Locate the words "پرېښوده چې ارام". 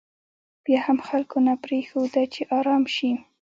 1.63-2.83